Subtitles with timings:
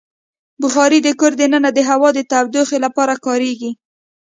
[0.61, 3.71] بخاري د کور دننه د هوا د تودوخې لپاره کارېږي.